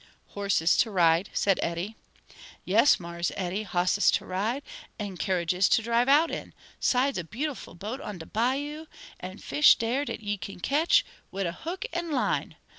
[0.29, 1.95] "Horses to ride," said Eddie.
[2.65, 4.63] "Yes, Mars Eddie, hosses to ride,
[4.97, 8.87] an' kerridges to drive out in; 'sides a beautiful boat on de bayou,
[9.19, 12.55] an' fish dere dat you kin ketch wid a hook an' line.